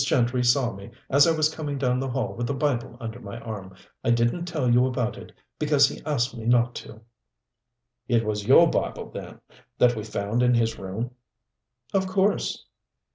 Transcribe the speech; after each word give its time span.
Gentry 0.03 0.43
saw 0.43 0.73
me 0.73 0.89
as 1.11 1.27
I 1.27 1.31
was 1.31 1.53
coming 1.53 1.77
down 1.77 1.99
the 1.99 2.09
hall 2.09 2.33
with 2.33 2.47
the 2.47 2.55
Bible 2.55 2.97
under 2.99 3.19
my 3.19 3.39
arm. 3.41 3.75
I 4.03 4.09
didn't 4.09 4.45
tell 4.45 4.67
you 4.67 4.87
about 4.87 5.15
it 5.15 5.31
because 5.59 5.87
he 5.87 6.01
asked 6.07 6.35
me 6.35 6.45
not 6.45 6.73
to." 6.77 7.01
"It 8.07 8.25
was 8.25 8.47
your 8.47 8.67
Bible, 8.67 9.11
then, 9.11 9.41
that 9.77 9.95
we 9.95 10.03
found 10.03 10.41
in 10.41 10.55
his 10.55 10.79
room?" 10.79 11.11
"Of 11.93 12.07
course." 12.07 12.65